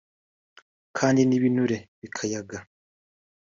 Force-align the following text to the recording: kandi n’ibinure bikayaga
kandi 0.97 1.21
n’ibinure 1.25 1.77
bikayaga 2.01 2.57